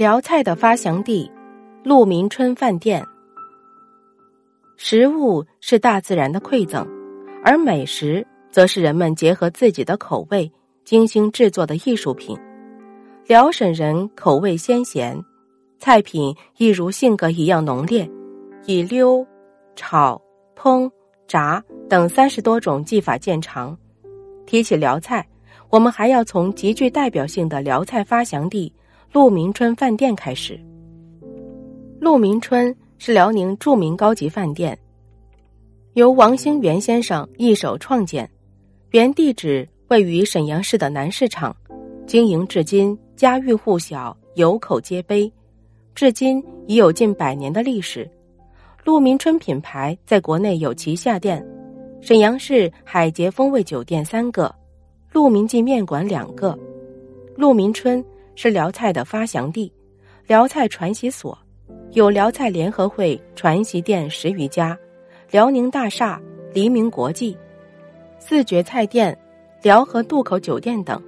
[0.00, 1.30] 辽菜的发祥地，
[1.84, 3.04] 鹿鸣春饭店。
[4.78, 6.88] 食物是大自然的馈赠，
[7.44, 10.50] 而美食则是人们结合自己的口味
[10.86, 12.34] 精心制作的艺术品。
[13.26, 15.22] 辽沈人口味鲜咸，
[15.78, 18.10] 菜品亦如性格一样浓烈，
[18.64, 19.22] 以溜、
[19.76, 20.18] 炒、
[20.56, 20.90] 烹、
[21.28, 23.76] 炸等三十多种技法见长。
[24.46, 25.28] 提起辽菜，
[25.68, 28.72] 我们还要从极具代表性的辽菜发祥地。
[29.12, 30.56] 鹿鸣春饭店开始。
[31.98, 34.78] 鹿鸣春是辽宁著名高级饭店，
[35.94, 38.30] 由王兴元先生一手创建，
[38.92, 41.54] 原地址位于沈阳市的南市场，
[42.06, 45.30] 经营至今家喻户晓，有口皆碑，
[45.92, 48.08] 至今已有近百年的历史。
[48.84, 51.44] 鹿鸣春品牌在国内有旗下店，
[52.00, 54.54] 沈阳市海杰风味酒店三个，
[55.12, 56.56] 鹿鸣记面馆两个，
[57.34, 58.02] 鹿鸣春。
[58.42, 59.70] 是辽菜的发祥地，
[60.26, 61.38] 辽菜传习所，
[61.90, 64.74] 有辽菜联合会传习店十余家，
[65.30, 66.18] 辽宁大厦、
[66.54, 67.36] 黎明国际、
[68.18, 69.14] 四绝菜店、
[69.60, 70.98] 辽河渡口酒店等，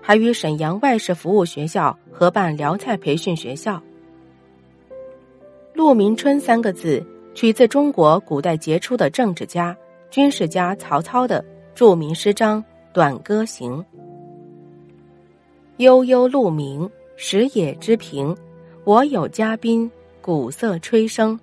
[0.00, 3.78] 还与沈阳外事服务学校合办辽菜培训学校。
[5.74, 9.76] 陆明春三个字取自中国古代杰出的政治家、
[10.08, 11.44] 军事家曹操的
[11.74, 12.62] 著名诗章
[12.94, 13.76] 《短歌行》。
[15.78, 18.36] 悠悠鹿鸣，食野之苹。
[18.82, 19.88] 我有嘉宾，
[20.20, 21.38] 鼓瑟吹笙。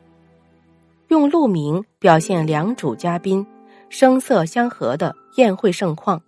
[1.07, 3.47] 用鹿鸣表现两主嘉宾
[3.87, 6.21] 声色相和的宴会盛况。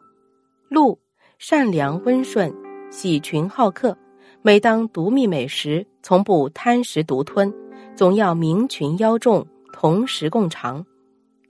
[0.70, 0.98] 鹿
[1.38, 2.54] 善良温顺，
[2.90, 3.98] 喜群好客。
[4.42, 7.54] 每当独觅美食，从不贪食独吞，
[7.94, 10.86] 总要鸣群邀众同时共尝。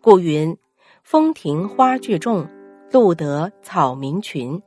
[0.01, 0.57] 故云：
[1.03, 2.47] 风亭花聚众，
[2.91, 4.59] 鹿得草民群。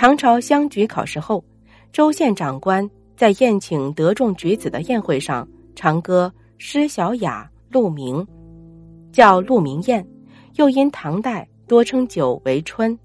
[0.00, 1.44] 唐朝乡举考试后，
[1.92, 8.26] 州县长官在宴请得中举子的宴会上常歌诗小雅，鹿鸣，
[9.12, 10.02] 叫鹿鸣宴。
[10.54, 12.98] 又因唐代多称酒为春，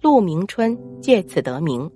[0.00, 1.88] 鹿鸣春借此得名。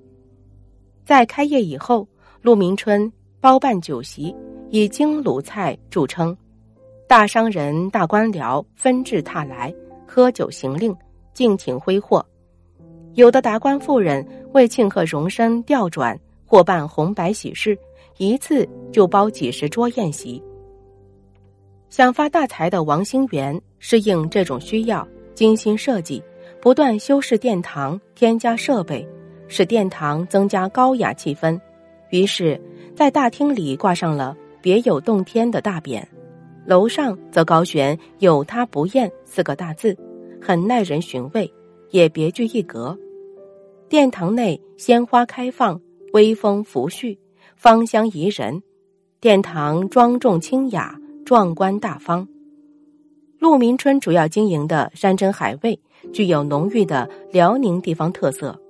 [1.04, 2.06] 在开业以后，
[2.40, 4.32] 鹿鸣春包办酒席，
[4.70, 6.36] 以京鲁菜著称，
[7.08, 9.74] 大商人、大官僚纷至沓来，
[10.06, 10.94] 喝酒行令，
[11.32, 12.24] 尽情挥霍。
[13.14, 17.76] 有的达官富人为庆贺荣升调转或办红白喜事，
[18.18, 20.40] 一次就包几十桌宴席。
[21.90, 26.22] 想发大财的王兴元适应这种需要，精心设计，
[26.62, 29.04] 不断修饰殿堂，添加设备，
[29.48, 31.60] 使殿堂增加高雅气氛。
[32.10, 32.60] 于是，
[32.94, 36.00] 在大厅里挂上了“别有洞天”的大匾，
[36.64, 39.96] 楼上则高悬“有他不厌”四个大字，
[40.40, 41.52] 很耐人寻味，
[41.90, 42.96] 也别具一格。
[43.94, 45.80] 殿堂内鲜花开放，
[46.14, 47.16] 微风拂煦，
[47.54, 48.60] 芳香宜人。
[49.20, 52.26] 殿堂庄重清雅，壮观大方。
[53.38, 55.78] 鹿鸣春主要经营的山珍海味，
[56.12, 58.60] 具有浓郁的辽宁地方特色。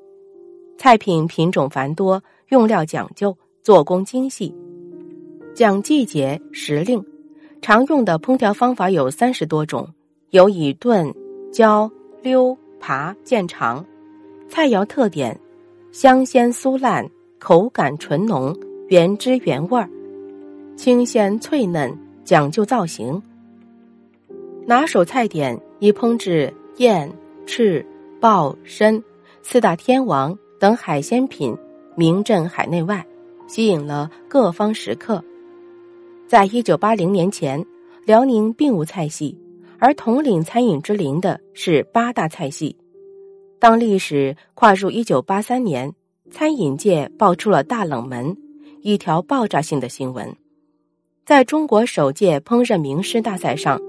[0.77, 4.55] 菜品品种繁多，用料讲究，做工精细，
[5.55, 7.03] 讲季节时令。
[7.63, 9.89] 常用的烹调方法有三十多种，
[10.33, 11.11] 有以炖、
[11.51, 11.91] 浇、
[12.21, 13.83] 溜、扒见长。
[14.49, 15.39] 菜肴特点：
[15.91, 18.57] 香鲜酥烂，口感醇浓，
[18.89, 19.89] 原汁原味儿，
[20.77, 23.21] 清鲜脆嫩，讲究造型。
[24.67, 27.13] 拿手菜点以烹制燕、
[27.47, 27.85] 翅、
[28.21, 29.03] 鲍、参
[29.43, 31.57] 四大天王等海鲜品，
[31.97, 33.05] 名震海内外，
[33.49, 35.23] 吸引了各方食客。
[36.29, 37.65] 在一九八零年前，
[38.05, 39.37] 辽宁并无菜系，
[39.79, 42.77] 而统领餐饮之林的是八大菜系。
[43.65, 45.91] 当历史跨入一九八三年，
[46.31, 48.37] 餐饮界爆出了大冷门，
[48.83, 50.37] 一条爆炸性的新闻。
[51.25, 53.81] 在中国首届烹饪名师大赛上，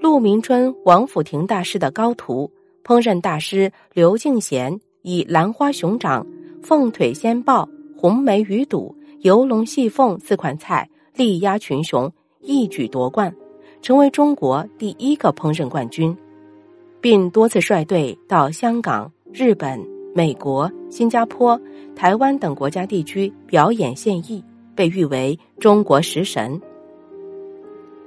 [0.00, 2.50] 陆明春、王府亭大师的高徒，
[2.82, 6.26] 烹饪大师刘敬贤以兰花熊掌、
[6.62, 12.10] 凤腿鲜鲍、红梅鱼肚、游龙戏凤四款菜力压群雄，
[12.40, 13.36] 一举夺冠，
[13.82, 16.16] 成为中国第一个烹饪冠军，
[17.02, 19.12] 并多次率队到香港。
[19.32, 19.78] 日本、
[20.14, 21.60] 美国、新加坡、
[21.94, 24.42] 台湾等国家地区表演献艺，
[24.74, 26.58] 被誉为“中国食神”。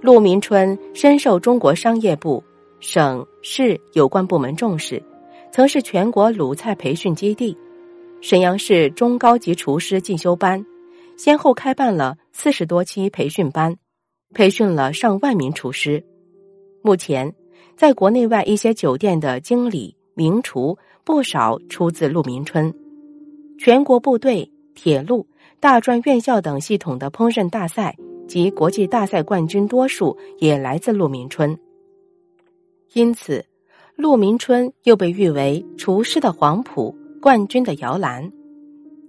[0.02, 2.44] 陆明春深受中国商业部、
[2.80, 5.02] 省市有关部门重视，
[5.52, 7.56] 曾是全国鲁菜培训基地。
[8.20, 10.66] 沈阳市中高级厨师进修班，
[11.18, 13.76] 先后开办了四十多期培训班，
[14.34, 16.04] 培训了上万名厨师。
[16.82, 17.32] 目前，
[17.78, 20.76] 在国内外一些酒店的经理、名厨。
[21.04, 22.74] 不少出自陆明春，
[23.58, 25.26] 全国部队、铁路
[25.60, 27.96] 大专院校等系统的烹饪大赛
[28.28, 31.58] 及国际大赛冠军多数也来自陆明春。
[32.94, 33.46] 因此，
[33.96, 38.32] 陆明春又被誉为厨师的黄埔、冠军的摇篮。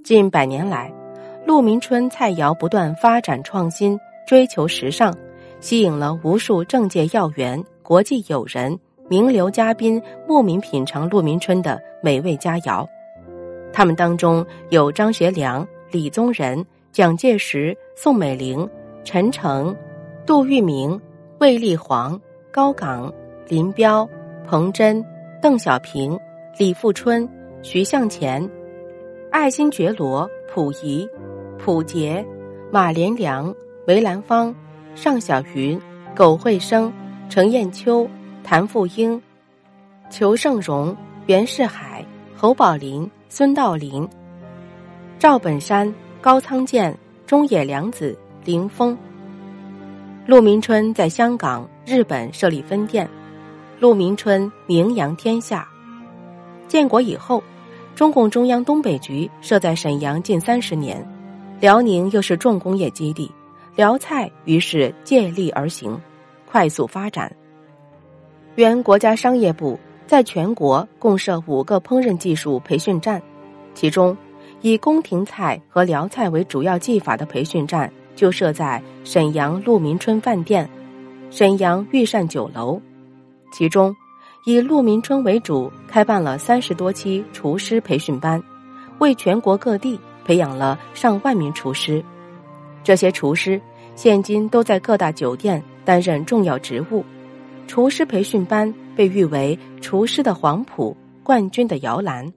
[0.04, 0.92] 近百年来，
[1.46, 5.14] 陆明春菜肴不断发展创新，追求时尚，
[5.60, 8.78] 吸引了无数政界要员、国际友人、
[9.12, 12.88] 名流嘉宾慕名品尝陆明春的美味佳肴。
[13.70, 18.66] 他们当中有张学良、李宗仁、蒋介石、宋美龄、
[19.04, 19.76] 陈诚、
[20.24, 20.98] 杜聿明、
[21.40, 22.18] 卫立煌、
[22.50, 23.12] 高岗。
[23.48, 24.08] 林彪、
[24.46, 25.04] 彭真、
[25.42, 26.18] 邓小平、
[26.56, 27.28] 李富春、
[27.62, 28.48] 徐向前、
[29.30, 31.06] 爱新觉罗、溥仪、
[31.58, 32.24] 溥杰、
[32.70, 33.54] 马连良、
[33.86, 34.54] 梅兰芳、
[34.94, 35.78] 尚小云、
[36.16, 36.90] 苟惠生、
[37.28, 38.08] 程砚秋、
[38.44, 39.20] 谭富英、
[40.10, 40.94] 裘盛戎、
[41.26, 42.04] 袁世海、
[42.36, 44.06] 侯宝林、孙道临、
[45.18, 46.96] 赵本山、高仓健、
[47.26, 48.96] 中野良子、林峰。
[50.26, 53.08] 陆明春在香港、日本设立分店。
[53.78, 55.66] 陆明春名扬天下。
[56.68, 57.42] 建国以后，
[57.94, 61.04] 中共中央东北局设在沈阳近三十年，
[61.60, 63.30] 辽宁又是重工业基地，
[63.74, 66.00] 辽菜于是借力而行，
[66.46, 67.34] 快速发展。
[68.54, 73.22] 原国家商业部在全国共设五个烹饪技术培训站，
[73.74, 74.14] 其中
[74.60, 80.68] 以宫廷菜和辽菜为主要技法的培训站就设在沈阳鹿鸣春饭店、
[81.30, 82.78] 沈阳御膳酒楼。
[83.54, 83.96] 其中，
[84.44, 88.42] 以鹿鸣春为主，开办了三十多期厨师培训班，
[88.98, 92.04] 为全国各地培养了上万名厨师。
[92.84, 93.58] 这些厨师
[93.94, 97.02] 现今都在各大酒店担任重要职务。
[97.66, 102.30] 厨师培训班被誉为厨师的黄埔、冠军的摇篮，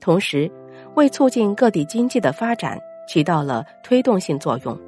[0.00, 0.50] 同时
[0.94, 2.78] 为促进各地经济的发展
[3.08, 4.78] 起到了推动性作用。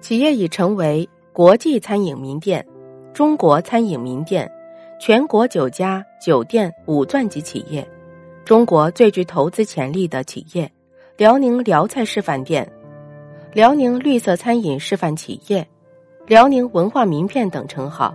[0.00, 2.64] 企业已成为国际餐饮名店。
[3.12, 4.50] 中国餐饮名店，
[5.00, 7.86] 全国九家酒店五钻级企业，
[8.44, 10.70] 中国最具投资潜力的企业，
[11.16, 12.66] 辽宁辽菜示范店，
[13.52, 15.66] 辽宁绿色餐饮示范企业，
[16.26, 18.14] 辽宁文化名片等称号。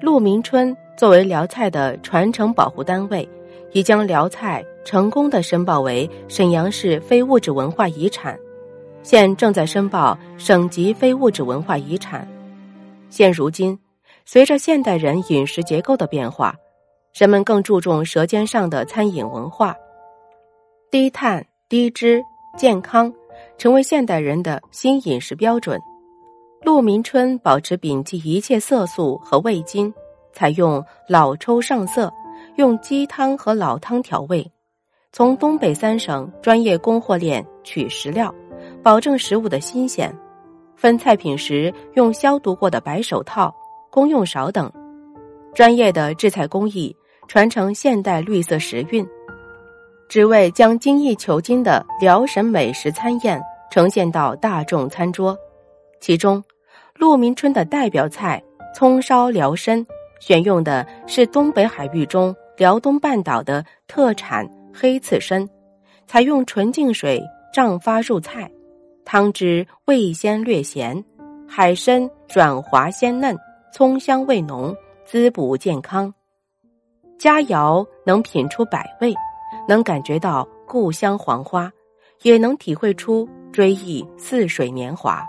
[0.00, 3.28] 陆明春作为辽菜的传承保护单位，
[3.72, 8.38] 已将辽菜成功的申报为沈阳市非物质文化遗产，
[9.02, 12.26] 现正在申报省级非物质文化遗产。
[13.08, 13.78] 现如今。
[14.28, 16.52] 随着现代人饮食结构的变化，
[17.14, 19.76] 人们更注重舌尖上的餐饮文化，
[20.90, 22.20] 低碳、低脂、
[22.58, 23.12] 健康，
[23.56, 25.80] 成为现代人的新饮食标准。
[26.66, 29.94] 陆明春保持摒弃一切色素和味精，
[30.32, 32.12] 采用老抽上色，
[32.56, 34.50] 用鸡汤和老汤调味，
[35.12, 38.34] 从东北三省专业供货链取食料，
[38.82, 40.12] 保证食物的新鲜。
[40.74, 43.54] 分菜品时用消毒过的白手套。
[43.88, 44.68] 公用勺等，
[45.54, 46.94] 专业的制菜工艺
[47.28, 49.06] 传承现代绿色时运，
[50.08, 53.40] 只为将精益求精的辽沈美食餐宴
[53.70, 55.38] 呈现到大众餐桌。
[55.98, 56.44] 其中，
[56.98, 58.42] 陆明春的代表菜
[58.74, 59.86] 葱烧辽参，
[60.20, 65.48] 选用的是东北海域中辽东半岛的特产黑刺参，
[66.06, 67.22] 采用纯净水
[67.52, 68.50] 胀发入菜，
[69.04, 71.04] 汤汁味鲜略咸，
[71.46, 73.36] 海参软滑鲜嫩。
[73.72, 74.74] 葱香味浓，
[75.04, 76.14] 滋补健康，
[77.18, 79.12] 佳肴能品出百味，
[79.68, 81.70] 能感觉到故乡黄花，
[82.22, 85.22] 也能体会出追忆似水年华。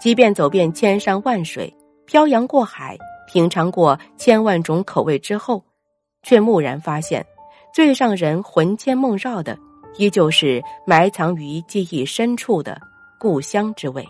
[0.00, 1.74] 即便走遍千山万水，
[2.06, 5.62] 漂洋过海，品尝过千万种口味之后，
[6.22, 7.24] 却蓦然发现，
[7.74, 9.58] 最让人魂牵梦绕的，
[9.96, 12.80] 依旧是埋藏于记忆深处的
[13.18, 14.06] 故乡之味。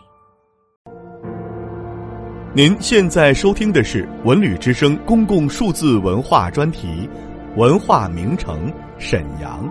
[2.54, 7.08] 您现在收听的是文旅之声公共数字文化专题
[7.58, 9.66] 《文化名城沈阳》。